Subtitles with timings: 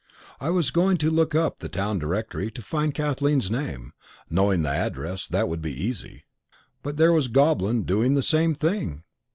[0.39, 3.93] I was going to look up the town directory, to find Kathleen's name
[4.31, 6.25] knowing the address, that would be easy.
[6.81, 9.03] But there was Goblin doing the same thing!